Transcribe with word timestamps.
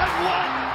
Newcastle 0.00 0.28
have 0.28 0.69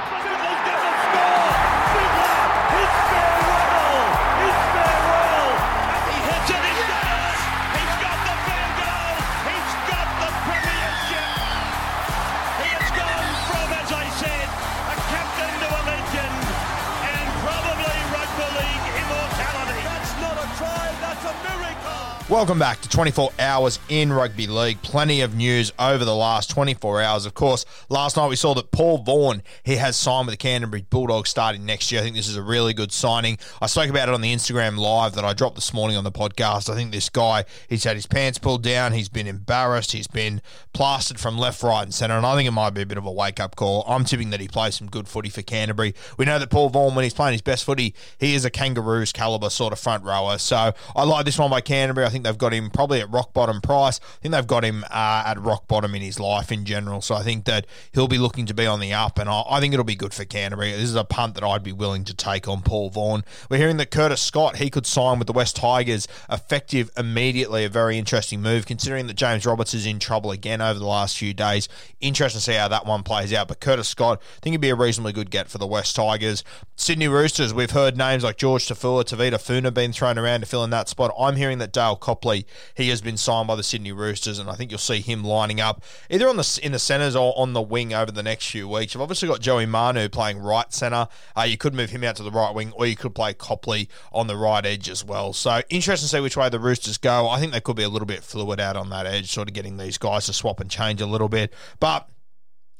Welcome 22.28 22.58
back 22.58 22.80
to 22.80 22.88
24 22.88 23.30
Hours 23.38 23.78
in 23.88 24.12
Rugby 24.12 24.48
League. 24.48 24.82
Plenty 24.82 25.20
of 25.20 25.36
news 25.36 25.72
over 25.78 26.04
the 26.04 26.12
last 26.12 26.50
24 26.50 27.00
hours. 27.00 27.24
Of 27.24 27.34
course, 27.34 27.64
last 27.88 28.16
night 28.16 28.26
we 28.26 28.34
saw 28.34 28.52
that 28.54 28.72
Paul 28.72 28.98
Vaughan, 28.98 29.44
he 29.62 29.76
has 29.76 29.96
signed 29.96 30.26
with 30.26 30.32
the 30.32 30.36
Canterbury 30.36 30.84
Bulldogs 30.90 31.30
starting 31.30 31.64
next 31.64 31.92
year. 31.92 32.00
I 32.00 32.02
think 32.02 32.16
this 32.16 32.26
is 32.26 32.34
a 32.34 32.42
really 32.42 32.74
good 32.74 32.90
signing. 32.90 33.38
I 33.62 33.66
spoke 33.66 33.90
about 33.90 34.08
it 34.08 34.14
on 34.16 34.22
the 34.22 34.34
Instagram 34.34 34.76
live 34.76 35.14
that 35.14 35.24
I 35.24 35.34
dropped 35.34 35.54
this 35.54 35.72
morning 35.72 35.96
on 35.96 36.02
the 36.02 36.10
podcast. 36.10 36.68
I 36.68 36.74
think 36.74 36.90
this 36.90 37.08
guy, 37.10 37.44
he's 37.68 37.84
had 37.84 37.94
his 37.94 38.06
pants 38.06 38.38
pulled 38.38 38.64
down. 38.64 38.92
He's 38.92 39.08
been 39.08 39.28
embarrassed. 39.28 39.92
He's 39.92 40.08
been 40.08 40.42
plastered 40.72 41.20
from 41.20 41.38
left, 41.38 41.62
right, 41.62 41.84
and 41.84 41.94
centre. 41.94 42.16
And 42.16 42.26
I 42.26 42.34
think 42.34 42.48
it 42.48 42.52
might 42.52 42.70
be 42.70 42.82
a 42.82 42.86
bit 42.86 42.98
of 42.98 43.06
a 43.06 43.12
wake 43.12 43.38
up 43.38 43.54
call. 43.54 43.84
I'm 43.86 44.04
tipping 44.04 44.30
that 44.30 44.40
he 44.40 44.48
plays 44.48 44.74
some 44.74 44.88
good 44.88 45.06
footy 45.06 45.28
for 45.28 45.42
Canterbury. 45.42 45.94
We 46.18 46.24
know 46.24 46.40
that 46.40 46.50
Paul 46.50 46.70
Vaughan, 46.70 46.96
when 46.96 47.04
he's 47.04 47.14
playing 47.14 47.34
his 47.34 47.42
best 47.42 47.62
footy, 47.62 47.94
he 48.18 48.34
is 48.34 48.44
a 48.44 48.50
Kangaroos 48.50 49.12
calibre 49.12 49.48
sort 49.48 49.72
of 49.72 49.78
front 49.78 50.02
rower. 50.02 50.38
So 50.38 50.72
I 50.96 51.04
like 51.04 51.24
this 51.24 51.38
one 51.38 51.50
by 51.50 51.60
Canterbury. 51.60 52.04
I 52.04 52.15
think 52.16 52.24
they've 52.24 52.38
got 52.38 52.52
him 52.52 52.70
probably 52.70 53.00
at 53.00 53.10
rock 53.10 53.32
bottom 53.32 53.60
price. 53.60 54.00
I 54.02 54.18
think 54.22 54.32
they've 54.32 54.46
got 54.46 54.64
him 54.64 54.84
uh, 54.90 55.22
at 55.26 55.38
rock 55.38 55.68
bottom 55.68 55.94
in 55.94 56.02
his 56.02 56.18
life 56.18 56.50
in 56.50 56.64
general. 56.64 57.00
So 57.00 57.14
I 57.14 57.22
think 57.22 57.44
that 57.44 57.66
he'll 57.92 58.08
be 58.08 58.18
looking 58.18 58.46
to 58.46 58.54
be 58.54 58.66
on 58.66 58.80
the 58.80 58.92
up, 58.92 59.18
and 59.18 59.28
I, 59.28 59.42
I 59.48 59.60
think 59.60 59.74
it'll 59.74 59.84
be 59.84 59.94
good 59.94 60.14
for 60.14 60.24
Canterbury. 60.24 60.72
This 60.72 60.82
is 60.82 60.94
a 60.94 61.04
punt 61.04 61.34
that 61.34 61.44
I'd 61.44 61.62
be 61.62 61.72
willing 61.72 62.04
to 62.04 62.14
take 62.14 62.48
on 62.48 62.62
Paul 62.62 62.90
Vaughan. 62.90 63.24
We're 63.50 63.58
hearing 63.58 63.76
that 63.78 63.90
Curtis 63.90 64.22
Scott 64.22 64.56
he 64.56 64.70
could 64.70 64.86
sign 64.86 65.18
with 65.18 65.26
the 65.26 65.32
West 65.32 65.56
Tigers 65.56 66.08
effective 66.30 66.90
immediately. 66.96 67.64
A 67.64 67.68
very 67.68 67.98
interesting 67.98 68.40
move 68.40 68.66
considering 68.66 69.06
that 69.06 69.14
James 69.14 69.44
Roberts 69.44 69.74
is 69.74 69.86
in 69.86 69.98
trouble 69.98 70.30
again 70.30 70.60
over 70.60 70.78
the 70.78 70.86
last 70.86 71.18
few 71.18 71.34
days. 71.34 71.68
Interesting 72.00 72.38
to 72.38 72.44
see 72.44 72.54
how 72.54 72.68
that 72.68 72.86
one 72.86 73.02
plays 73.02 73.32
out. 73.32 73.48
But 73.48 73.60
Curtis 73.60 73.88
Scott, 73.88 74.22
I 74.22 74.40
think 74.40 74.54
he'd 74.54 74.60
be 74.60 74.70
a 74.70 74.74
reasonably 74.74 75.12
good 75.12 75.30
get 75.30 75.48
for 75.48 75.58
the 75.58 75.66
West 75.66 75.96
Tigers. 75.96 76.42
Sydney 76.76 77.08
Roosters, 77.08 77.54
we've 77.54 77.70
heard 77.70 77.96
names 77.96 78.24
like 78.24 78.36
George 78.36 78.66
Tafua, 78.66 79.04
Tavita 79.04 79.40
Funa 79.40 79.70
being 79.70 79.92
thrown 79.92 80.18
around 80.18 80.40
to 80.40 80.46
fill 80.46 80.64
in 80.64 80.70
that 80.70 80.88
spot. 80.88 81.14
I'm 81.18 81.36
hearing 81.36 81.58
that 81.58 81.72
Dale 81.72 81.96
Copley, 82.06 82.46
he 82.76 82.88
has 82.90 83.00
been 83.00 83.16
signed 83.16 83.48
by 83.48 83.56
the 83.56 83.64
Sydney 83.64 83.90
Roosters, 83.90 84.38
and 84.38 84.48
I 84.48 84.54
think 84.54 84.70
you'll 84.70 84.78
see 84.78 85.00
him 85.00 85.24
lining 85.24 85.60
up 85.60 85.82
either 86.08 86.28
on 86.28 86.36
the 86.36 86.60
in 86.62 86.70
the 86.70 86.78
centres 86.78 87.16
or 87.16 87.36
on 87.36 87.52
the 87.52 87.60
wing 87.60 87.92
over 87.92 88.12
the 88.12 88.22
next 88.22 88.48
few 88.48 88.68
weeks. 88.68 88.94
You've 88.94 89.02
obviously 89.02 89.26
got 89.26 89.40
Joey 89.40 89.66
Manu 89.66 90.08
playing 90.08 90.38
right 90.38 90.72
centre. 90.72 91.08
Uh, 91.36 91.42
you 91.42 91.56
could 91.56 91.74
move 91.74 91.90
him 91.90 92.04
out 92.04 92.14
to 92.16 92.22
the 92.22 92.30
right 92.30 92.54
wing, 92.54 92.70
or 92.76 92.86
you 92.86 92.94
could 92.94 93.12
play 93.12 93.34
Copley 93.34 93.88
on 94.12 94.28
the 94.28 94.36
right 94.36 94.64
edge 94.64 94.88
as 94.88 95.04
well. 95.04 95.32
So 95.32 95.62
interesting 95.68 96.06
to 96.06 96.08
see 96.08 96.20
which 96.20 96.36
way 96.36 96.48
the 96.48 96.60
Roosters 96.60 96.96
go. 96.96 97.28
I 97.28 97.40
think 97.40 97.50
they 97.50 97.60
could 97.60 97.74
be 97.74 97.82
a 97.82 97.88
little 97.88 98.06
bit 98.06 98.22
fluid 98.22 98.60
out 98.60 98.76
on 98.76 98.88
that 98.90 99.04
edge, 99.04 99.32
sort 99.32 99.48
of 99.48 99.54
getting 99.54 99.76
these 99.76 99.98
guys 99.98 100.26
to 100.26 100.32
swap 100.32 100.60
and 100.60 100.70
change 100.70 101.00
a 101.00 101.06
little 101.06 101.28
bit, 101.28 101.52
but 101.80 102.08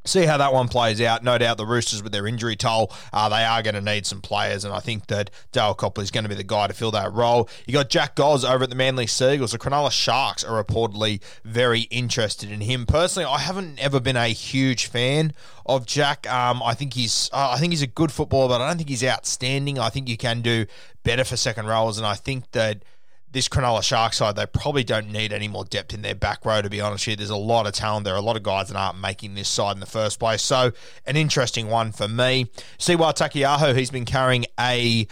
see 0.06 0.24
how 0.26 0.36
that 0.38 0.52
one 0.52 0.68
plays 0.68 1.00
out. 1.00 1.22
No 1.22 1.38
doubt 1.38 1.56
the 1.56 1.66
Roosters 1.66 2.02
with 2.02 2.12
their 2.12 2.26
injury 2.26 2.56
toll, 2.56 2.92
uh, 3.12 3.28
they 3.28 3.44
are 3.44 3.62
going 3.62 3.74
to 3.74 3.80
need 3.80 4.06
some 4.06 4.20
players, 4.20 4.64
and 4.64 4.72
I 4.72 4.80
think 4.80 5.06
that 5.08 5.30
Dale 5.52 5.74
Copley 5.74 6.04
is 6.04 6.10
going 6.10 6.24
to 6.24 6.28
be 6.28 6.34
the 6.34 6.44
guy 6.44 6.66
to 6.66 6.74
fill 6.74 6.90
that 6.92 7.12
role. 7.12 7.48
You 7.66 7.72
got 7.72 7.90
Jack 7.90 8.14
Goz 8.14 8.44
over 8.44 8.64
at 8.64 8.70
the 8.70 8.76
Manly 8.76 9.06
Seagulls. 9.06 9.52
The 9.52 9.58
Cronulla 9.58 9.90
Sharks 9.90 10.44
are 10.44 10.62
reportedly 10.62 11.20
very 11.44 11.82
interested 11.82 12.50
in 12.50 12.60
him. 12.60 12.86
Personally, 12.86 13.26
I 13.26 13.38
haven't 13.38 13.78
ever 13.78 14.00
been 14.00 14.16
a 14.16 14.28
huge 14.28 14.86
fan 14.86 15.32
of 15.64 15.86
Jack. 15.86 16.30
Um, 16.32 16.62
I 16.62 16.74
think 16.74 16.94
he's 16.94 17.28
uh, 17.32 17.50
I 17.52 17.58
think 17.58 17.72
he's 17.72 17.82
a 17.82 17.86
good 17.86 18.12
footballer, 18.12 18.48
but 18.48 18.60
I 18.60 18.68
don't 18.68 18.76
think 18.76 18.88
he's 18.88 19.04
outstanding. 19.04 19.78
I 19.78 19.88
think 19.88 20.08
you 20.08 20.16
can 20.16 20.40
do 20.42 20.66
better 21.02 21.24
for 21.24 21.36
second 21.36 21.66
rows, 21.66 21.98
and 21.98 22.06
I 22.06 22.14
think 22.14 22.50
that 22.52 22.82
this 23.36 23.48
Cronulla 23.50 23.82
Shark 23.82 24.14
side, 24.14 24.34
they 24.34 24.46
probably 24.46 24.82
don't 24.82 25.12
need 25.12 25.30
any 25.30 25.46
more 25.46 25.66
depth 25.66 25.92
in 25.92 26.00
their 26.00 26.14
back 26.14 26.46
row, 26.46 26.62
to 26.62 26.70
be 26.70 26.80
honest 26.80 27.06
you. 27.06 27.16
There's 27.16 27.28
a 27.28 27.36
lot 27.36 27.66
of 27.66 27.74
talent 27.74 28.06
there, 28.06 28.16
a 28.16 28.20
lot 28.22 28.34
of 28.34 28.42
guys 28.42 28.68
that 28.68 28.78
aren't 28.78 28.98
making 28.98 29.34
this 29.34 29.46
side 29.46 29.76
in 29.76 29.80
the 29.80 29.84
first 29.84 30.18
place. 30.18 30.40
So, 30.40 30.72
an 31.04 31.16
interesting 31.16 31.68
one 31.68 31.92
for 31.92 32.08
me. 32.08 32.46
Siwa 32.78 33.14
Taukeiaho, 33.14 33.76
he's 33.76 33.90
been 33.90 34.06
carrying 34.06 34.46
a 34.58 35.06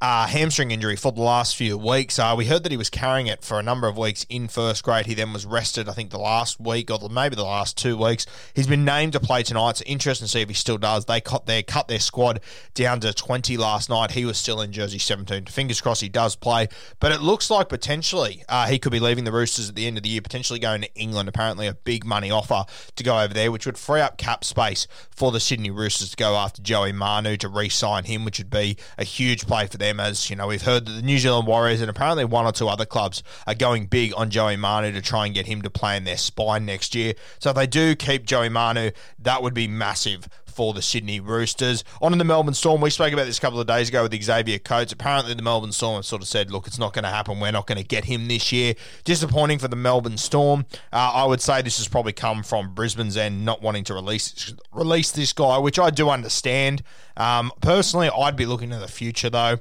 uh, 0.00 0.26
hamstring 0.28 0.70
injury 0.70 0.94
for 0.94 1.10
the 1.10 1.20
last 1.20 1.56
few 1.56 1.76
weeks. 1.76 2.18
Uh, 2.18 2.34
we 2.36 2.46
heard 2.46 2.62
that 2.62 2.70
he 2.70 2.78
was 2.78 2.88
carrying 2.88 3.26
it 3.26 3.42
for 3.42 3.58
a 3.58 3.62
number 3.62 3.88
of 3.88 3.98
weeks 3.98 4.24
in 4.28 4.46
first 4.46 4.84
grade. 4.84 5.06
He 5.06 5.14
then 5.14 5.32
was 5.32 5.44
rested, 5.44 5.88
I 5.88 5.92
think, 5.92 6.10
the 6.10 6.18
last 6.18 6.60
week 6.60 6.90
or 6.90 7.08
maybe 7.08 7.34
the 7.34 7.42
last 7.42 7.76
two 7.76 7.96
weeks. 7.96 8.24
He's 8.54 8.68
been 8.68 8.84
named 8.84 9.14
to 9.14 9.20
play 9.20 9.42
tonight. 9.42 9.70
It's 9.70 9.82
interesting 9.82 10.26
to 10.26 10.30
see 10.30 10.40
if 10.40 10.48
he 10.48 10.54
still 10.54 10.78
does. 10.78 11.06
They 11.06 11.20
cut 11.20 11.46
their 11.46 11.62
cut 11.62 11.88
their 11.88 11.98
squad 11.98 12.40
down 12.74 13.00
to 13.00 13.12
20 13.12 13.56
last 13.56 13.90
night. 13.90 14.12
He 14.12 14.24
was 14.24 14.38
still 14.38 14.60
in 14.60 14.70
jersey 14.70 14.98
17. 14.98 15.46
Fingers 15.46 15.80
crossed 15.80 16.00
he 16.00 16.08
does 16.08 16.36
play. 16.36 16.68
But 17.00 17.10
it 17.10 17.20
looks 17.20 17.50
like 17.50 17.68
potentially 17.68 18.44
uh, 18.48 18.68
he 18.68 18.78
could 18.78 18.92
be 18.92 19.00
leaving 19.00 19.24
the 19.24 19.32
Roosters 19.32 19.68
at 19.68 19.74
the 19.74 19.86
end 19.86 19.96
of 19.96 20.04
the 20.04 20.10
year, 20.10 20.20
potentially 20.20 20.60
going 20.60 20.82
to 20.82 20.94
England. 20.94 21.28
Apparently, 21.28 21.66
a 21.66 21.74
big 21.74 22.04
money 22.04 22.30
offer 22.30 22.64
to 22.94 23.04
go 23.04 23.18
over 23.18 23.34
there, 23.34 23.50
which 23.50 23.66
would 23.66 23.78
free 23.78 24.00
up 24.00 24.16
cap 24.16 24.44
space 24.44 24.86
for 25.10 25.32
the 25.32 25.40
Sydney 25.40 25.70
Roosters 25.70 26.10
to 26.10 26.16
go 26.16 26.36
after 26.36 26.62
Joey 26.62 26.92
Manu 26.92 27.36
to 27.38 27.48
re 27.48 27.68
sign 27.68 28.04
him, 28.04 28.24
which 28.24 28.38
would 28.38 28.50
be 28.50 28.76
a 28.96 29.04
huge 29.04 29.46
play 29.46 29.66
for 29.66 29.76
them. 29.76 29.87
As 29.98 30.28
you 30.30 30.36
know, 30.36 30.46
we've 30.46 30.62
heard 30.62 30.86
that 30.86 30.92
the 30.92 31.02
New 31.02 31.18
Zealand 31.18 31.46
Warriors 31.46 31.80
and 31.80 31.88
apparently 31.88 32.24
one 32.24 32.44
or 32.44 32.52
two 32.52 32.68
other 32.68 32.84
clubs 32.84 33.22
are 33.46 33.54
going 33.54 33.86
big 33.86 34.12
on 34.14 34.30
Joey 34.30 34.56
Manu 34.56 34.92
to 34.92 35.00
try 35.00 35.26
and 35.26 35.34
get 35.34 35.46
him 35.46 35.62
to 35.62 35.70
play 35.70 35.96
in 35.96 36.04
their 36.04 36.16
spine 36.16 36.66
next 36.66 36.94
year. 36.94 37.14
So 37.38 37.50
if 37.50 37.56
they 37.56 37.66
do 37.66 37.96
keep 37.96 38.26
Joey 38.26 38.48
Manu, 38.48 38.90
that 39.18 39.42
would 39.42 39.54
be 39.54 39.66
massive 39.66 40.28
for 40.58 40.74
the 40.74 40.82
Sydney 40.82 41.20
Roosters. 41.20 41.84
On 42.02 42.10
in 42.10 42.18
the 42.18 42.24
Melbourne 42.24 42.52
Storm, 42.52 42.80
we 42.80 42.90
spoke 42.90 43.12
about 43.12 43.26
this 43.26 43.38
a 43.38 43.40
couple 43.40 43.60
of 43.60 43.68
days 43.68 43.90
ago 43.90 44.02
with 44.02 44.20
Xavier 44.20 44.58
Coates. 44.58 44.92
Apparently, 44.92 45.32
the 45.32 45.40
Melbourne 45.40 45.70
Storm 45.70 46.02
sort 46.02 46.20
of 46.20 46.26
said, 46.26 46.50
look, 46.50 46.66
it's 46.66 46.80
not 46.80 46.92
going 46.92 47.04
to 47.04 47.10
happen. 47.10 47.38
We're 47.38 47.52
not 47.52 47.68
going 47.68 47.78
to 47.78 47.84
get 47.84 48.06
him 48.06 48.26
this 48.26 48.50
year. 48.50 48.74
Disappointing 49.04 49.60
for 49.60 49.68
the 49.68 49.76
Melbourne 49.76 50.18
Storm. 50.18 50.66
Uh, 50.92 51.12
I 51.14 51.26
would 51.26 51.40
say 51.40 51.62
this 51.62 51.78
has 51.78 51.86
probably 51.86 52.12
come 52.12 52.42
from 52.42 52.74
Brisbane's 52.74 53.16
end 53.16 53.44
not 53.44 53.62
wanting 53.62 53.84
to 53.84 53.94
release 53.94 54.52
release 54.72 55.12
this 55.12 55.32
guy, 55.32 55.58
which 55.58 55.78
I 55.78 55.90
do 55.90 56.10
understand. 56.10 56.82
Um, 57.16 57.52
personally, 57.60 58.10
I'd 58.10 58.34
be 58.34 58.44
looking 58.44 58.70
to 58.70 58.78
the 58.78 58.88
future, 58.88 59.30
though 59.30 59.60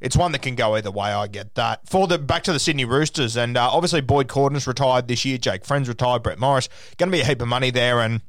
it's 0.00 0.16
one 0.16 0.32
that 0.32 0.40
can 0.40 0.54
go 0.54 0.76
either 0.76 0.90
way. 0.90 1.10
I 1.10 1.26
get 1.26 1.56
that. 1.56 1.86
For 1.86 2.06
the 2.06 2.18
back 2.18 2.44
to 2.44 2.54
the 2.54 2.58
Sydney 2.58 2.86
Roosters, 2.86 3.36
and 3.36 3.58
uh, 3.58 3.68
obviously 3.70 4.00
Boyd 4.00 4.28
Cordner's 4.28 4.66
retired 4.66 5.08
this 5.08 5.26
year. 5.26 5.36
Jake 5.36 5.66
Friend's 5.66 5.90
retired. 5.90 6.22
Brett 6.22 6.38
Morris 6.38 6.70
going 6.96 7.10
to 7.10 7.16
be 7.16 7.20
a 7.20 7.26
heap 7.26 7.42
of 7.42 7.48
money 7.48 7.70
there, 7.70 8.00
and 8.00 8.22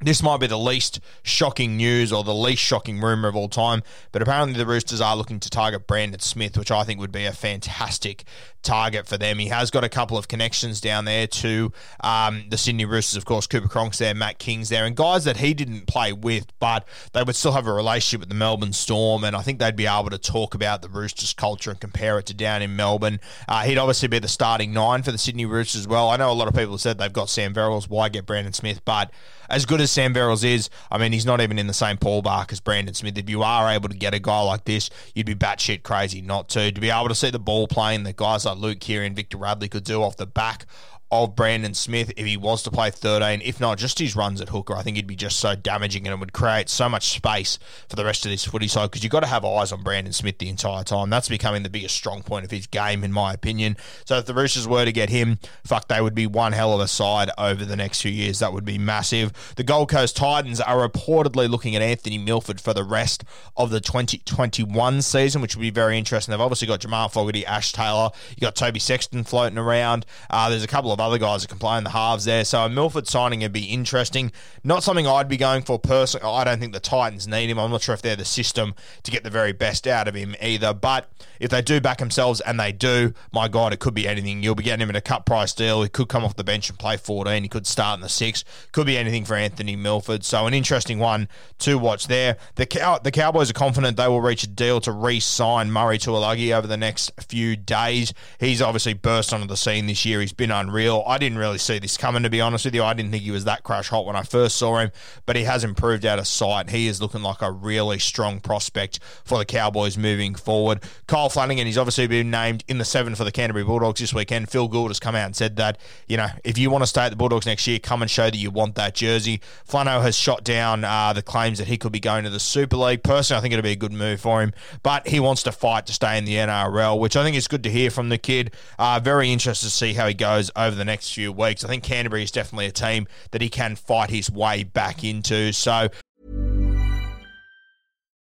this 0.00 0.22
might 0.22 0.38
be 0.38 0.46
the 0.46 0.58
least 0.58 1.00
shocking 1.22 1.76
news 1.76 2.12
or 2.12 2.22
the 2.22 2.34
least 2.34 2.62
shocking 2.62 3.00
rumor 3.00 3.28
of 3.28 3.36
all 3.36 3.48
time, 3.48 3.82
but 4.12 4.22
apparently 4.22 4.56
the 4.56 4.66
Roosters 4.66 5.00
are 5.00 5.16
looking 5.16 5.40
to 5.40 5.50
target 5.50 5.86
Brandon 5.86 6.20
Smith, 6.20 6.56
which 6.56 6.70
I 6.70 6.84
think 6.84 7.00
would 7.00 7.12
be 7.12 7.24
a 7.24 7.32
fantastic 7.32 8.24
target 8.62 9.06
for 9.06 9.16
them. 9.16 9.38
He 9.38 9.48
has 9.48 9.70
got 9.70 9.84
a 9.84 9.88
couple 9.88 10.18
of 10.18 10.28
connections 10.28 10.80
down 10.80 11.04
there 11.04 11.26
to 11.26 11.72
um, 12.00 12.44
the 12.48 12.58
Sydney 12.58 12.84
Roosters, 12.84 13.16
of 13.16 13.24
course. 13.24 13.46
Cooper 13.46 13.68
Cronk's 13.68 13.98
there, 13.98 14.14
Matt 14.14 14.38
King's 14.38 14.68
there, 14.68 14.84
and 14.84 14.94
guys 14.94 15.24
that 15.24 15.38
he 15.38 15.54
didn't 15.54 15.86
play 15.86 16.12
with, 16.12 16.46
but 16.58 16.86
they 17.12 17.22
would 17.22 17.36
still 17.36 17.52
have 17.52 17.66
a 17.66 17.72
relationship 17.72 18.20
with 18.20 18.28
the 18.28 18.34
Melbourne 18.34 18.72
Storm, 18.72 19.24
and 19.24 19.34
I 19.34 19.42
think 19.42 19.58
they'd 19.58 19.76
be 19.76 19.86
able 19.86 20.10
to 20.10 20.18
talk 20.18 20.54
about 20.54 20.82
the 20.82 20.88
Roosters 20.88 21.32
culture 21.32 21.70
and 21.70 21.80
compare 21.80 22.18
it 22.18 22.26
to 22.26 22.34
down 22.34 22.62
in 22.62 22.76
Melbourne. 22.76 23.20
Uh, 23.48 23.62
he'd 23.62 23.78
obviously 23.78 24.08
be 24.08 24.18
the 24.18 24.28
starting 24.28 24.72
nine 24.72 25.02
for 25.02 25.12
the 25.12 25.18
Sydney 25.18 25.46
Roosters 25.46 25.82
as 25.82 25.88
well. 25.88 26.08
I 26.08 26.16
know 26.16 26.30
a 26.30 26.34
lot 26.34 26.48
of 26.48 26.54
people 26.54 26.74
have 26.74 26.80
said 26.80 26.98
they've 26.98 27.12
got 27.12 27.30
Sam 27.30 27.54
Verrills. 27.54 27.88
Why 27.88 28.08
get 28.08 28.26
Brandon 28.26 28.52
Smith? 28.52 28.84
But 28.84 29.10
as 29.48 29.66
good 29.66 29.80
as 29.80 29.90
Sam 29.90 30.14
Verrills 30.14 30.44
is, 30.44 30.70
I 30.90 30.98
mean, 30.98 31.12
he's 31.12 31.26
not 31.26 31.40
even 31.40 31.58
in 31.58 31.66
the 31.66 31.74
same 31.74 31.96
ballpark 31.96 32.52
as 32.52 32.60
Brandon 32.60 32.94
Smith. 32.94 33.16
If 33.16 33.30
you 33.30 33.42
are 33.42 33.70
able 33.70 33.88
to 33.88 33.96
get 33.96 34.14
a 34.14 34.18
guy 34.18 34.40
like 34.42 34.64
this, 34.64 34.90
you'd 35.14 35.26
be 35.26 35.34
batshit 35.34 35.82
crazy 35.82 36.20
not 36.20 36.48
to. 36.50 36.70
To 36.72 36.80
be 36.80 36.90
able 36.90 37.08
to 37.08 37.14
see 37.14 37.30
the 37.30 37.38
ball 37.38 37.66
playing 37.66 38.02
that 38.04 38.16
guys 38.16 38.44
like 38.44 38.58
Luke 38.58 38.80
Keary 38.80 39.06
and 39.06 39.16
Victor 39.16 39.38
Radley 39.38 39.68
could 39.68 39.84
do 39.84 40.02
off 40.02 40.16
the 40.16 40.26
back 40.26 40.66
of 41.10 41.34
Brandon 41.34 41.74
Smith 41.74 42.12
if 42.16 42.26
he 42.26 42.36
was 42.36 42.62
to 42.62 42.70
play 42.70 42.90
13. 42.90 43.40
If 43.42 43.60
not, 43.60 43.78
just 43.78 43.98
his 43.98 44.14
runs 44.14 44.40
at 44.40 44.50
hooker, 44.50 44.74
I 44.74 44.82
think 44.82 44.96
he'd 44.96 45.06
be 45.06 45.16
just 45.16 45.40
so 45.40 45.54
damaging 45.54 46.06
and 46.06 46.14
it 46.14 46.20
would 46.20 46.32
create 46.32 46.68
so 46.68 46.88
much 46.88 47.08
space 47.08 47.58
for 47.88 47.96
the 47.96 48.04
rest 48.04 48.26
of 48.26 48.30
this 48.30 48.44
footy 48.44 48.68
side 48.68 48.90
because 48.90 49.02
you've 49.02 49.12
got 49.12 49.20
to 49.20 49.26
have 49.26 49.44
eyes 49.44 49.72
on 49.72 49.82
Brandon 49.82 50.12
Smith 50.12 50.38
the 50.38 50.48
entire 50.48 50.84
time. 50.84 51.10
That's 51.10 51.28
becoming 51.28 51.62
the 51.62 51.70
biggest 51.70 51.94
strong 51.94 52.22
point 52.22 52.44
of 52.44 52.50
his 52.50 52.66
game, 52.66 53.04
in 53.04 53.12
my 53.12 53.32
opinion. 53.32 53.76
So 54.04 54.18
if 54.18 54.26
the 54.26 54.34
Roosters 54.34 54.68
were 54.68 54.84
to 54.84 54.92
get 54.92 55.08
him, 55.08 55.38
fuck, 55.64 55.88
they 55.88 56.00
would 56.00 56.14
be 56.14 56.26
one 56.26 56.52
hell 56.52 56.74
of 56.74 56.80
a 56.80 56.88
side 56.88 57.30
over 57.38 57.64
the 57.64 57.76
next 57.76 58.02
few 58.02 58.10
years. 58.10 58.40
That 58.40 58.52
would 58.52 58.64
be 58.64 58.78
massive. 58.78 59.32
The 59.56 59.64
Gold 59.64 59.88
Coast 59.88 60.16
Titans 60.16 60.60
are 60.60 60.88
reportedly 60.88 61.48
looking 61.48 61.74
at 61.74 61.82
Anthony 61.82 62.18
Milford 62.18 62.60
for 62.60 62.74
the 62.74 62.84
rest 62.84 63.24
of 63.56 63.70
the 63.70 63.80
2021 63.80 65.02
season, 65.02 65.40
which 65.40 65.56
would 65.56 65.62
be 65.62 65.70
very 65.70 65.96
interesting. 65.96 66.32
They've 66.32 66.40
obviously 66.40 66.68
got 66.68 66.80
Jamal 66.80 67.08
Fogarty, 67.08 67.46
Ash 67.46 67.72
Taylor, 67.72 68.10
you 68.30 68.40
got 68.40 68.54
Toby 68.54 68.78
Sexton 68.78 69.24
floating 69.24 69.58
around. 69.58 70.04
Uh, 70.28 70.50
there's 70.50 70.64
a 70.64 70.68
couple 70.68 70.92
of 70.92 70.97
other 71.00 71.18
guys 71.18 71.46
play 71.46 71.78
in 71.78 71.84
the 71.84 71.90
halves 71.90 72.24
there. 72.24 72.44
So 72.44 72.64
a 72.64 72.68
Milford 72.68 73.08
signing 73.08 73.40
would 73.40 73.52
be 73.52 73.64
interesting. 73.64 74.32
Not 74.64 74.82
something 74.82 75.06
I'd 75.06 75.28
be 75.28 75.36
going 75.36 75.62
for 75.62 75.78
personally. 75.78 76.26
I 76.26 76.44
don't 76.44 76.60
think 76.60 76.72
the 76.72 76.80
Titans 76.80 77.26
need 77.26 77.50
him. 77.50 77.58
I'm 77.58 77.70
not 77.70 77.82
sure 77.82 77.94
if 77.94 78.02
they're 78.02 78.16
the 78.16 78.24
system 78.24 78.74
to 79.02 79.10
get 79.10 79.24
the 79.24 79.30
very 79.30 79.52
best 79.52 79.86
out 79.86 80.08
of 80.08 80.14
him 80.14 80.34
either. 80.40 80.74
But 80.74 81.10
if 81.40 81.50
they 81.50 81.62
do 81.62 81.80
back 81.80 81.98
themselves, 81.98 82.40
and 82.40 82.58
they 82.58 82.72
do, 82.72 83.12
my 83.32 83.48
God, 83.48 83.72
it 83.72 83.80
could 83.80 83.94
be 83.94 84.08
anything. 84.08 84.42
You'll 84.42 84.54
be 84.54 84.62
getting 84.62 84.82
him 84.82 84.90
in 84.90 84.96
a 84.96 85.00
cut 85.00 85.26
price 85.26 85.52
deal. 85.52 85.82
He 85.82 85.88
could 85.88 86.08
come 86.08 86.24
off 86.24 86.36
the 86.36 86.44
bench 86.44 86.68
and 86.68 86.78
play 86.78 86.96
14. 86.96 87.42
He 87.42 87.48
could 87.48 87.66
start 87.66 87.98
in 87.98 88.02
the 88.02 88.08
six. 88.08 88.44
Could 88.72 88.86
be 88.86 88.98
anything 88.98 89.24
for 89.24 89.34
Anthony 89.34 89.76
Milford. 89.76 90.24
So 90.24 90.46
an 90.46 90.54
interesting 90.54 90.98
one 90.98 91.28
to 91.60 91.78
watch 91.78 92.06
there. 92.06 92.36
The 92.56 92.66
Cow- 92.66 92.98
the 92.98 93.10
Cowboys 93.10 93.50
are 93.50 93.54
confident 93.54 93.96
they 93.96 94.08
will 94.08 94.20
reach 94.20 94.44
a 94.44 94.48
deal 94.48 94.80
to 94.80 94.92
re-sign 94.92 95.70
Murray 95.70 95.98
Taulagi 95.98 96.56
over 96.56 96.66
the 96.66 96.76
next 96.76 97.12
few 97.28 97.56
days. 97.56 98.12
He's 98.40 98.62
obviously 98.62 98.94
burst 98.94 99.32
onto 99.32 99.46
the 99.46 99.56
scene 99.56 99.86
this 99.86 100.04
year. 100.04 100.20
He's 100.20 100.32
been 100.32 100.50
unreal 100.50 100.87
I 100.88 101.18
didn't 101.18 101.38
really 101.38 101.58
see 101.58 101.78
this 101.78 101.96
coming, 101.96 102.22
to 102.22 102.30
be 102.30 102.40
honest 102.40 102.64
with 102.64 102.74
you. 102.74 102.82
I 102.82 102.94
didn't 102.94 103.10
think 103.10 103.22
he 103.22 103.30
was 103.30 103.44
that 103.44 103.62
crash 103.62 103.88
hot 103.88 104.06
when 104.06 104.16
I 104.16 104.22
first 104.22 104.56
saw 104.56 104.78
him, 104.78 104.90
but 105.26 105.36
he 105.36 105.44
has 105.44 105.64
improved 105.64 106.04
out 106.06 106.18
of 106.18 106.26
sight. 106.26 106.70
He 106.70 106.88
is 106.88 107.00
looking 107.00 107.22
like 107.22 107.42
a 107.42 107.50
really 107.50 107.98
strong 107.98 108.40
prospect 108.40 109.00
for 109.24 109.38
the 109.38 109.44
Cowboys 109.44 109.98
moving 109.98 110.34
forward. 110.34 110.82
Kyle 111.06 111.28
Flanagan, 111.28 111.66
he's 111.66 111.78
obviously 111.78 112.06
been 112.06 112.30
named 112.30 112.64
in 112.68 112.78
the 112.78 112.84
seven 112.84 113.14
for 113.14 113.24
the 113.24 113.32
Canterbury 113.32 113.64
Bulldogs 113.64 114.00
this 114.00 114.14
weekend. 114.14 114.48
Phil 114.50 114.68
Gould 114.68 114.90
has 114.90 115.00
come 115.00 115.14
out 115.14 115.26
and 115.26 115.36
said 115.36 115.56
that, 115.56 115.78
you 116.06 116.16
know, 116.16 116.28
if 116.44 116.58
you 116.58 116.70
want 116.70 116.82
to 116.82 116.86
stay 116.86 117.02
at 117.02 117.10
the 117.10 117.16
Bulldogs 117.16 117.46
next 117.46 117.66
year, 117.66 117.78
come 117.78 118.02
and 118.02 118.10
show 118.10 118.24
that 118.24 118.36
you 118.36 118.50
want 118.50 118.74
that 118.76 118.94
jersey. 118.94 119.40
Flano 119.68 120.00
has 120.02 120.16
shot 120.16 120.44
down 120.44 120.84
uh, 120.84 121.12
the 121.12 121.22
claims 121.22 121.58
that 121.58 121.68
he 121.68 121.76
could 121.76 121.92
be 121.92 122.00
going 122.00 122.24
to 122.24 122.30
the 122.30 122.40
Super 122.40 122.76
League. 122.76 123.02
Personally, 123.02 123.38
I 123.38 123.42
think 123.42 123.52
it'll 123.52 123.62
be 123.62 123.72
a 123.72 123.76
good 123.76 123.92
move 123.92 124.20
for 124.20 124.42
him, 124.42 124.52
but 124.82 125.08
he 125.08 125.20
wants 125.20 125.42
to 125.44 125.52
fight 125.52 125.86
to 125.86 125.92
stay 125.92 126.16
in 126.18 126.24
the 126.24 126.34
NRL, 126.34 126.98
which 126.98 127.16
I 127.16 127.22
think 127.22 127.36
is 127.36 127.48
good 127.48 127.62
to 127.64 127.70
hear 127.70 127.90
from 127.90 128.08
the 128.08 128.18
kid. 128.18 128.54
Uh, 128.78 129.00
very 129.02 129.32
interested 129.32 129.66
to 129.66 129.72
see 129.72 129.94
how 129.94 130.06
he 130.06 130.14
goes 130.14 130.50
over 130.56 130.74
the 130.78 130.84
next 130.84 131.12
few 131.12 131.32
weeks. 131.32 131.64
I 131.64 131.68
think 131.68 131.82
Canterbury 131.84 132.22
is 132.22 132.30
definitely 132.30 132.66
a 132.66 132.72
team 132.72 133.06
that 133.32 133.42
he 133.42 133.48
can 133.48 133.76
fight 133.76 134.10
his 134.10 134.30
way 134.30 134.62
back 134.62 135.04
into. 135.04 135.52
So. 135.52 135.88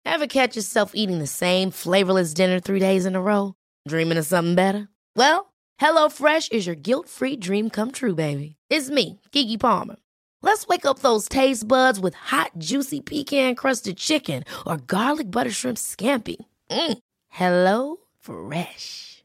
Ever 0.05 0.27
catch 0.27 0.57
yourself 0.57 0.93
eating 0.95 1.19
the 1.19 1.27
same 1.27 1.71
flavorless 1.71 2.33
dinner 2.33 2.61
three 2.61 2.79
days 2.79 3.07
in 3.07 3.17
a 3.17 3.21
row? 3.21 3.55
Dreaming 3.89 4.19
of 4.19 4.27
something 4.27 4.55
better? 4.55 4.89
Well, 5.17 5.53
HelloFresh 5.81 6.53
is 6.53 6.67
your 6.67 6.77
guilt 6.77 7.09
free 7.09 7.37
dream 7.37 7.71
come 7.71 7.91
true, 7.91 8.15
baby. 8.15 8.57
It's 8.71 8.89
me, 8.89 9.21
Keke 9.33 9.61
Palmer. 9.61 9.97
Let's 10.43 10.67
wake 10.69 10.87
up 10.87 11.01
those 11.01 11.29
taste 11.29 11.67
buds 11.67 11.99
with 11.99 12.15
hot, 12.15 12.53
juicy 12.57 13.01
pecan 13.01 13.57
crusted 13.57 13.97
chicken 13.97 14.45
or 14.65 14.77
garlic 14.77 15.31
butter 15.31 15.51
shrimp 15.51 15.77
scampi. 15.77 16.37
Mm. 16.71 16.99
Hello 17.29 17.97
Fresh. 18.21 19.25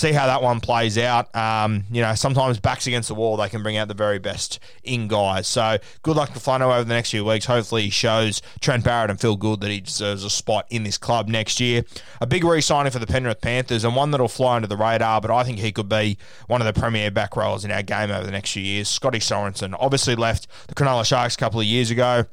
See 0.00 0.12
how 0.12 0.28
that 0.28 0.40
one 0.42 0.60
plays 0.60 0.96
out. 0.96 1.36
Um, 1.36 1.84
you 1.92 2.00
know, 2.00 2.14
sometimes 2.14 2.58
backs 2.58 2.86
against 2.86 3.08
the 3.08 3.14
wall, 3.14 3.36
they 3.36 3.50
can 3.50 3.62
bring 3.62 3.76
out 3.76 3.86
the 3.86 3.92
very 3.92 4.18
best 4.18 4.58
in 4.82 5.08
guys. 5.08 5.46
So 5.46 5.76
good 6.00 6.16
luck 6.16 6.32
to 6.32 6.38
Flano 6.38 6.74
over 6.74 6.84
the 6.84 6.94
next 6.94 7.10
few 7.10 7.22
weeks. 7.22 7.44
Hopefully, 7.44 7.82
he 7.82 7.90
shows 7.90 8.40
Trent 8.62 8.82
Barrett 8.82 9.10
and 9.10 9.20
Phil 9.20 9.36
Gould 9.36 9.60
that 9.60 9.70
he 9.70 9.82
deserves 9.82 10.24
a 10.24 10.30
spot 10.30 10.64
in 10.70 10.84
this 10.84 10.96
club 10.96 11.28
next 11.28 11.60
year. 11.60 11.84
A 12.22 12.26
big 12.26 12.44
re-signing 12.44 12.90
for 12.90 12.98
the 12.98 13.06
Penrith 13.06 13.42
Panthers 13.42 13.84
and 13.84 13.94
one 13.94 14.10
that'll 14.10 14.28
fly 14.28 14.56
under 14.56 14.68
the 14.68 14.78
radar, 14.78 15.20
but 15.20 15.30
I 15.30 15.44
think 15.44 15.58
he 15.58 15.70
could 15.70 15.90
be 15.90 16.16
one 16.46 16.62
of 16.62 16.66
the 16.66 16.80
premier 16.80 17.10
back 17.10 17.36
rowers 17.36 17.66
in 17.66 17.70
our 17.70 17.82
game 17.82 18.10
over 18.10 18.24
the 18.24 18.32
next 18.32 18.52
few 18.52 18.62
years. 18.62 18.88
Scotty 18.88 19.18
Sorensen 19.18 19.76
obviously 19.78 20.16
left 20.16 20.46
the 20.68 20.74
Cronulla 20.74 21.04
Sharks 21.04 21.34
a 21.34 21.38
couple 21.38 21.60
of 21.60 21.66
years 21.66 21.90
ago. 21.90 22.24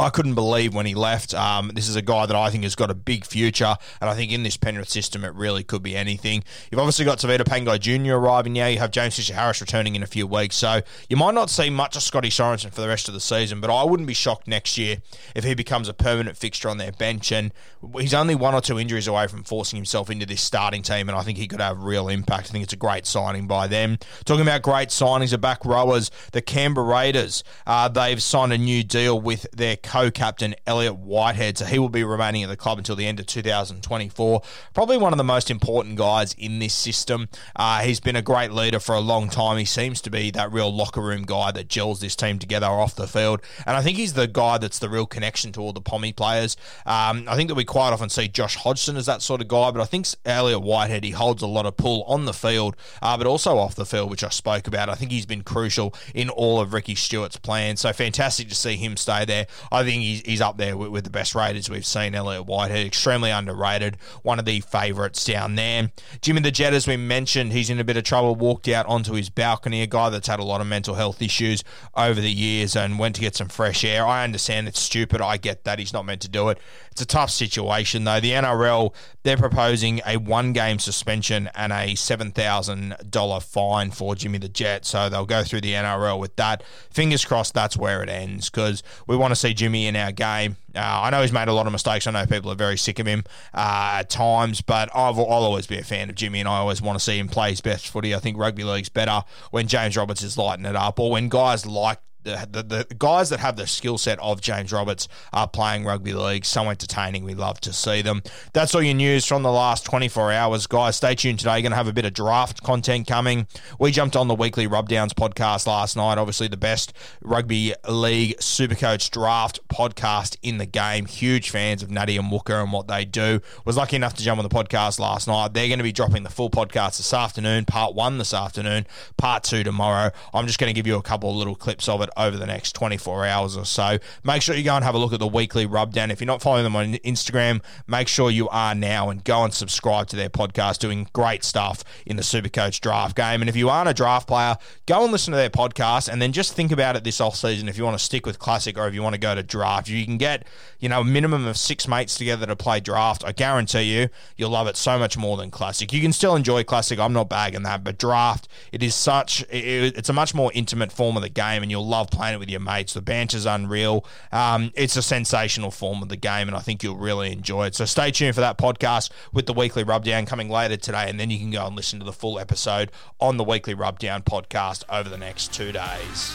I 0.00 0.10
couldn't 0.10 0.34
believe 0.34 0.74
when 0.74 0.86
he 0.86 0.94
left. 0.94 1.34
Um, 1.34 1.72
this 1.74 1.88
is 1.88 1.96
a 1.96 2.02
guy 2.02 2.26
that 2.26 2.36
I 2.36 2.50
think 2.50 2.62
has 2.64 2.74
got 2.74 2.90
a 2.90 2.94
big 2.94 3.24
future, 3.26 3.76
and 4.00 4.10
I 4.10 4.14
think 4.14 4.32
in 4.32 4.42
this 4.42 4.56
Penrith 4.56 4.88
system, 4.88 5.24
it 5.24 5.34
really 5.34 5.62
could 5.62 5.82
be 5.82 5.96
anything. 5.96 6.42
You've 6.70 6.78
obviously 6.78 7.04
got 7.04 7.18
Tevita 7.18 7.40
Pangai 7.40 7.78
Jr. 7.78 8.14
arriving 8.14 8.54
now. 8.54 8.66
You 8.66 8.78
have 8.78 8.90
James 8.90 9.16
Fisher 9.16 9.34
Harris 9.34 9.60
returning 9.60 9.94
in 9.94 10.02
a 10.02 10.06
few 10.06 10.26
weeks, 10.26 10.56
so 10.56 10.80
you 11.08 11.16
might 11.16 11.34
not 11.34 11.50
see 11.50 11.70
much 11.70 11.96
of 11.96 12.02
Scotty 12.02 12.30
Sorensen 12.30 12.72
for 12.72 12.80
the 12.80 12.88
rest 12.88 13.08
of 13.08 13.14
the 13.14 13.20
season. 13.20 13.60
But 13.60 13.70
I 13.70 13.84
wouldn't 13.84 14.06
be 14.06 14.14
shocked 14.14 14.48
next 14.48 14.78
year 14.78 14.98
if 15.34 15.44
he 15.44 15.54
becomes 15.54 15.88
a 15.88 15.94
permanent 15.94 16.36
fixture 16.36 16.68
on 16.68 16.78
their 16.78 16.92
bench. 16.92 17.30
And 17.30 17.52
he's 17.98 18.14
only 18.14 18.34
one 18.34 18.54
or 18.54 18.60
two 18.60 18.78
injuries 18.78 19.06
away 19.06 19.26
from 19.26 19.44
forcing 19.44 19.76
himself 19.76 20.10
into 20.10 20.26
this 20.26 20.40
starting 20.40 20.82
team, 20.82 21.08
and 21.08 21.16
I 21.16 21.22
think 21.22 21.38
he 21.38 21.46
could 21.46 21.60
have 21.60 21.82
real 21.82 22.08
impact. 22.08 22.48
I 22.48 22.52
think 22.52 22.64
it's 22.64 22.72
a 22.72 22.76
great 22.76 23.06
signing 23.06 23.46
by 23.46 23.66
them. 23.66 23.98
Talking 24.24 24.42
about 24.42 24.62
great 24.62 24.88
signings 24.88 25.32
of 25.32 25.40
back 25.40 25.64
rowers, 25.64 26.10
the 26.32 26.42
Canberra 26.42 26.86
Raiders. 26.86 27.44
Uh, 27.66 27.88
they've 27.88 28.22
signed 28.22 28.52
a 28.52 28.58
new 28.58 28.82
deal 28.82 29.20
with 29.20 29.46
their 29.52 29.76
co-captain 29.90 30.54
Elliott 30.68 30.98
Whitehead. 30.98 31.58
So 31.58 31.64
he 31.64 31.80
will 31.80 31.88
be 31.88 32.04
remaining 32.04 32.44
at 32.44 32.48
the 32.48 32.56
club 32.56 32.78
until 32.78 32.94
the 32.94 33.08
end 33.08 33.18
of 33.18 33.26
2024. 33.26 34.40
Probably 34.72 34.96
one 34.96 35.12
of 35.12 35.16
the 35.16 35.24
most 35.24 35.50
important 35.50 35.96
guys 35.96 36.32
in 36.34 36.60
this 36.60 36.74
system. 36.74 37.28
Uh, 37.56 37.80
he's 37.80 37.98
been 37.98 38.14
a 38.14 38.22
great 38.22 38.52
leader 38.52 38.78
for 38.78 38.94
a 38.94 39.00
long 39.00 39.28
time. 39.28 39.58
He 39.58 39.64
seems 39.64 40.00
to 40.02 40.10
be 40.10 40.30
that 40.30 40.52
real 40.52 40.72
locker 40.72 41.00
room 41.00 41.22
guy 41.22 41.50
that 41.50 41.66
gels 41.66 42.00
this 42.00 42.14
team 42.14 42.38
together 42.38 42.68
off 42.68 42.94
the 42.94 43.08
field. 43.08 43.40
And 43.66 43.76
I 43.76 43.82
think 43.82 43.96
he's 43.96 44.12
the 44.12 44.28
guy 44.28 44.58
that's 44.58 44.78
the 44.78 44.88
real 44.88 45.06
connection 45.06 45.50
to 45.54 45.60
all 45.60 45.72
the 45.72 45.80
Pommy 45.80 46.12
players. 46.12 46.56
Um, 46.86 47.24
I 47.26 47.34
think 47.34 47.48
that 47.48 47.56
we 47.56 47.64
quite 47.64 47.92
often 47.92 48.10
see 48.10 48.28
Josh 48.28 48.54
Hodgson 48.54 48.96
as 48.96 49.06
that 49.06 49.22
sort 49.22 49.40
of 49.40 49.48
guy, 49.48 49.72
but 49.72 49.80
I 49.80 49.86
think 49.86 50.06
Elliott 50.24 50.62
Whitehead, 50.62 51.02
he 51.02 51.10
holds 51.10 51.42
a 51.42 51.48
lot 51.48 51.66
of 51.66 51.76
pull 51.76 52.04
on 52.04 52.26
the 52.26 52.32
field, 52.32 52.76
uh, 53.02 53.18
but 53.18 53.26
also 53.26 53.58
off 53.58 53.74
the 53.74 53.84
field, 53.84 54.08
which 54.08 54.22
I 54.22 54.28
spoke 54.28 54.68
about. 54.68 54.88
I 54.88 54.94
think 54.94 55.10
he's 55.10 55.26
been 55.26 55.42
crucial 55.42 55.92
in 56.14 56.30
all 56.30 56.60
of 56.60 56.72
Ricky 56.72 56.94
Stuart's 56.94 57.38
plans. 57.38 57.80
So 57.80 57.92
fantastic 57.92 58.48
to 58.50 58.54
see 58.54 58.76
him 58.76 58.96
stay 58.96 59.24
there. 59.24 59.48
I 59.72 59.84
think 59.84 60.02
he's, 60.02 60.20
he's 60.22 60.40
up 60.40 60.56
there 60.56 60.76
with, 60.76 60.90
with 60.90 61.04
the 61.04 61.10
best 61.10 61.34
Raiders 61.34 61.70
we've 61.70 61.86
seen. 61.86 62.14
Elliott 62.14 62.46
Whitehead, 62.46 62.86
extremely 62.86 63.30
underrated, 63.30 63.96
one 64.22 64.38
of 64.38 64.44
the 64.44 64.60
favourites 64.60 65.24
down 65.24 65.54
there. 65.54 65.90
Jimmy 66.20 66.40
the 66.40 66.50
Jet, 66.50 66.74
as 66.74 66.86
we 66.86 66.96
mentioned, 66.96 67.52
he's 67.52 67.70
in 67.70 67.78
a 67.78 67.84
bit 67.84 67.96
of 67.96 68.04
trouble. 68.04 68.34
Walked 68.34 68.68
out 68.68 68.86
onto 68.86 69.12
his 69.12 69.30
balcony, 69.30 69.82
a 69.82 69.86
guy 69.86 70.10
that's 70.10 70.28
had 70.28 70.40
a 70.40 70.44
lot 70.44 70.60
of 70.60 70.66
mental 70.66 70.94
health 70.94 71.22
issues 71.22 71.62
over 71.96 72.20
the 72.20 72.30
years 72.30 72.74
and 72.76 72.98
went 72.98 73.14
to 73.16 73.20
get 73.20 73.36
some 73.36 73.48
fresh 73.48 73.84
air. 73.84 74.06
I 74.06 74.24
understand 74.24 74.68
it's 74.68 74.80
stupid. 74.80 75.20
I 75.20 75.36
get 75.36 75.64
that. 75.64 75.78
He's 75.78 75.92
not 75.92 76.04
meant 76.04 76.22
to 76.22 76.28
do 76.28 76.48
it. 76.48 76.58
It's 76.90 77.00
a 77.00 77.06
tough 77.06 77.30
situation, 77.30 78.04
though. 78.04 78.20
The 78.20 78.32
NRL, 78.32 78.92
they're 79.22 79.36
proposing 79.36 80.00
a 80.04 80.16
one 80.16 80.52
game 80.52 80.78
suspension 80.78 81.48
and 81.54 81.72
a 81.72 81.94
$7,000 81.94 83.42
fine 83.42 83.90
for 83.90 84.14
Jimmy 84.14 84.38
the 84.38 84.48
Jet. 84.48 84.84
So 84.84 85.08
they'll 85.08 85.26
go 85.26 85.44
through 85.44 85.60
the 85.60 85.72
NRL 85.72 86.18
with 86.18 86.36
that. 86.36 86.62
Fingers 86.90 87.24
crossed 87.24 87.54
that's 87.54 87.76
where 87.76 88.02
it 88.02 88.08
ends 88.08 88.50
because 88.50 88.82
we 89.06 89.16
want 89.16 89.30
to 89.30 89.36
see 89.36 89.54
Jimmy 89.60 89.86
in 89.86 89.94
our 89.94 90.10
game. 90.10 90.56
Uh, 90.74 90.80
I 90.80 91.10
know 91.10 91.20
he's 91.20 91.32
made 91.32 91.48
a 91.48 91.52
lot 91.52 91.66
of 91.66 91.72
mistakes. 91.72 92.06
I 92.06 92.12
know 92.12 92.24
people 92.24 92.50
are 92.50 92.54
very 92.54 92.78
sick 92.78 92.98
of 92.98 93.06
him 93.06 93.24
uh, 93.52 93.98
at 93.98 94.08
times, 94.08 94.62
but 94.62 94.88
I've, 94.94 95.18
I'll 95.18 95.44
always 95.44 95.66
be 95.66 95.76
a 95.76 95.84
fan 95.84 96.08
of 96.08 96.16
Jimmy 96.16 96.40
and 96.40 96.48
I 96.48 96.56
always 96.56 96.80
want 96.80 96.98
to 96.98 97.04
see 97.04 97.18
him 97.18 97.28
play 97.28 97.50
his 97.50 97.60
best 97.60 97.88
footy. 97.88 98.14
I 98.14 98.20
think 98.20 98.38
rugby 98.38 98.64
league's 98.64 98.88
better 98.88 99.22
when 99.50 99.68
James 99.68 99.98
Roberts 99.98 100.22
is 100.22 100.38
lighting 100.38 100.64
it 100.64 100.76
up 100.76 100.98
or 100.98 101.10
when 101.10 101.28
guys 101.28 101.66
like 101.66 101.98
the, 102.22 102.86
the, 102.88 102.94
guys 102.98 103.30
that 103.30 103.40
have 103.40 103.56
the 103.56 103.66
skill 103.66 103.98
set 103.98 104.18
of 104.18 104.40
James 104.40 104.72
Roberts 104.72 105.08
are 105.32 105.48
playing 105.48 105.84
rugby 105.84 106.12
league. 106.12 106.44
So 106.44 106.68
entertaining. 106.68 107.24
We 107.24 107.34
love 107.34 107.60
to 107.62 107.72
see 107.72 108.02
them. 108.02 108.22
That's 108.52 108.74
all 108.74 108.82
your 108.82 108.94
news 108.94 109.24
from 109.24 109.42
the 109.42 109.52
last 109.52 109.84
24 109.86 110.32
hours, 110.32 110.66
guys. 110.66 110.96
Stay 110.96 111.14
tuned 111.14 111.38
today. 111.38 111.52
You're 111.52 111.62
Going 111.62 111.72
to 111.72 111.76
have 111.76 111.88
a 111.88 111.92
bit 111.92 112.04
of 112.04 112.12
draft 112.12 112.62
content 112.62 113.06
coming. 113.06 113.46
We 113.78 113.90
jumped 113.90 114.16
on 114.16 114.28
the 114.28 114.34
weekly 114.34 114.66
Rubdowns 114.66 115.12
podcast 115.12 115.66
last 115.66 115.96
night. 115.96 116.18
Obviously, 116.18 116.48
the 116.48 116.56
best 116.56 116.92
rugby 117.22 117.74
league 117.88 118.36
supercoach 118.38 119.10
draft 119.10 119.60
podcast 119.68 120.36
in 120.42 120.58
the 120.58 120.66
game. 120.66 121.06
Huge 121.06 121.50
fans 121.50 121.82
of 121.82 121.90
Natty 121.90 122.16
and 122.16 122.30
Wooker 122.30 122.60
and 122.60 122.72
what 122.72 122.88
they 122.88 123.04
do. 123.04 123.40
Was 123.64 123.76
lucky 123.76 123.96
enough 123.96 124.14
to 124.14 124.22
jump 124.22 124.38
on 124.38 124.48
the 124.48 124.54
podcast 124.54 124.98
last 124.98 125.28
night. 125.28 125.54
They're 125.54 125.68
going 125.68 125.78
to 125.78 125.84
be 125.84 125.92
dropping 125.92 126.22
the 126.22 126.30
full 126.30 126.50
podcast 126.50 126.96
this 126.96 127.14
afternoon, 127.14 127.64
part 127.64 127.94
one 127.94 128.18
this 128.18 128.34
afternoon, 128.34 128.86
part 129.16 129.44
two 129.44 129.64
tomorrow. 129.64 130.10
I'm 130.34 130.46
just 130.46 130.58
going 130.58 130.70
to 130.70 130.74
give 130.74 130.86
you 130.86 130.96
a 130.96 131.02
couple 131.02 131.30
of 131.30 131.36
little 131.36 131.54
clips 131.54 131.88
of 131.88 132.02
it 132.02 132.09
over 132.16 132.36
the 132.36 132.46
next 132.46 132.72
24 132.72 133.26
hours 133.26 133.56
or 133.56 133.64
so. 133.64 133.98
Make 134.24 134.42
sure 134.42 134.54
you 134.54 134.64
go 134.64 134.74
and 134.74 134.84
have 134.84 134.94
a 134.94 134.98
look 134.98 135.12
at 135.12 135.18
the 135.18 135.26
weekly 135.26 135.66
rubdown. 135.66 136.10
If 136.10 136.20
you're 136.20 136.26
not 136.26 136.42
following 136.42 136.64
them 136.64 136.76
on 136.76 136.94
Instagram, 136.94 137.62
make 137.86 138.08
sure 138.08 138.30
you 138.30 138.48
are 138.48 138.74
now 138.74 139.10
and 139.10 139.24
go 139.24 139.44
and 139.44 139.52
subscribe 139.52 140.08
to 140.08 140.16
their 140.16 140.30
podcast, 140.30 140.78
doing 140.78 141.08
great 141.12 141.44
stuff 141.44 141.84
in 142.06 142.16
the 142.16 142.22
Supercoach 142.22 142.80
draft 142.80 143.16
game. 143.16 143.42
And 143.42 143.48
if 143.48 143.56
you 143.56 143.68
aren't 143.68 143.88
a 143.88 143.94
draft 143.94 144.26
player, 144.26 144.56
go 144.86 145.02
and 145.02 145.12
listen 145.12 145.32
to 145.32 145.36
their 145.36 145.50
podcast 145.50 146.08
and 146.08 146.20
then 146.20 146.32
just 146.32 146.54
think 146.54 146.72
about 146.72 146.96
it 146.96 147.04
this 147.04 147.20
off 147.20 147.36
season 147.36 147.68
if 147.68 147.78
you 147.78 147.84
want 147.84 147.98
to 147.98 148.04
stick 148.04 148.26
with 148.26 148.38
Classic 148.38 148.76
or 148.78 148.88
if 148.88 148.94
you 148.94 149.02
want 149.02 149.14
to 149.14 149.20
go 149.20 149.34
to 149.34 149.42
draft. 149.42 149.88
You 149.88 150.04
can 150.04 150.18
get, 150.18 150.46
you 150.78 150.88
know, 150.88 151.00
a 151.00 151.04
minimum 151.04 151.46
of 151.46 151.56
six 151.56 151.86
mates 151.86 152.16
together 152.16 152.46
to 152.46 152.56
play 152.56 152.80
draft. 152.80 153.24
I 153.24 153.32
guarantee 153.32 153.82
you, 153.82 154.08
you'll 154.36 154.50
love 154.50 154.66
it 154.66 154.76
so 154.76 154.98
much 154.98 155.16
more 155.16 155.36
than 155.36 155.50
Classic. 155.50 155.92
You 155.92 156.00
can 156.00 156.12
still 156.12 156.36
enjoy 156.36 156.64
Classic. 156.64 156.98
I'm 156.98 157.12
not 157.12 157.28
bagging 157.28 157.62
that, 157.64 157.84
but 157.84 157.98
draft, 157.98 158.48
it 158.72 158.82
is 158.82 158.94
such, 158.94 159.42
it, 159.50 159.96
it's 159.96 160.08
a 160.08 160.12
much 160.12 160.34
more 160.34 160.50
intimate 160.54 160.92
form 160.92 161.16
of 161.16 161.22
the 161.22 161.28
game 161.28 161.62
and 161.62 161.70
you'll 161.70 161.86
love 162.00 162.10
playing 162.10 162.34
it 162.34 162.38
with 162.38 162.50
your 162.50 162.60
mates. 162.60 162.94
The 162.94 163.02
banter's 163.02 163.46
unreal. 163.46 164.04
Um, 164.32 164.72
it's 164.74 164.96
a 164.96 165.02
sensational 165.02 165.70
form 165.70 166.02
of 166.02 166.08
the 166.08 166.16
game 166.16 166.48
and 166.48 166.56
I 166.56 166.60
think 166.60 166.82
you'll 166.82 166.96
really 166.96 167.32
enjoy 167.32 167.66
it. 167.66 167.74
So 167.74 167.84
stay 167.84 168.10
tuned 168.10 168.34
for 168.34 168.40
that 168.40 168.58
podcast 168.58 169.10
with 169.32 169.46
the 169.46 169.52
weekly 169.52 169.84
rubdown 169.84 170.26
coming 170.26 170.48
later 170.48 170.76
today 170.76 171.06
and 171.08 171.20
then 171.20 171.30
you 171.30 171.38
can 171.38 171.50
go 171.50 171.66
and 171.66 171.76
listen 171.76 171.98
to 172.00 172.04
the 172.04 172.12
full 172.12 172.38
episode 172.38 172.90
on 173.20 173.36
the 173.36 173.44
weekly 173.44 173.74
rubdown 173.74 174.22
podcast 174.22 174.82
over 174.88 175.08
the 175.08 175.18
next 175.18 175.52
two 175.52 175.72
days. 175.72 176.34